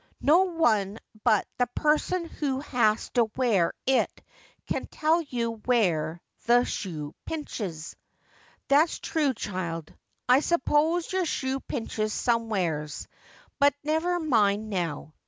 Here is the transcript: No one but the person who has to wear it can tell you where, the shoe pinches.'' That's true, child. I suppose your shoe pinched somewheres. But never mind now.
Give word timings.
No 0.21 0.45
one 0.45 0.97
but 1.23 1.45
the 1.59 1.67
person 1.75 2.25
who 2.27 2.61
has 2.61 3.11
to 3.11 3.25
wear 3.35 3.71
it 3.85 4.23
can 4.65 4.87
tell 4.87 5.21
you 5.21 5.61
where, 5.65 6.23
the 6.47 6.63
shoe 6.65 7.13
pinches.'' 7.27 7.95
That's 8.67 8.97
true, 8.97 9.31
child. 9.35 9.93
I 10.27 10.39
suppose 10.39 11.11
your 11.13 11.25
shoe 11.25 11.59
pinched 11.59 12.09
somewheres. 12.09 13.07
But 13.59 13.75
never 13.83 14.19
mind 14.19 14.71
now. 14.71 15.13